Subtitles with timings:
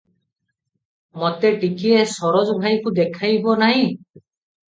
[1.23, 3.85] ମତେ ଟିକିଏ ସରୋଜ ଭାଇକୁ ଦେଖାଇବ ନାହିଁ?"